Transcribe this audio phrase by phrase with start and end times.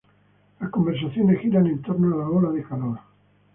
[0.59, 2.97] Las conversaciones giran en torno a la ola de calor.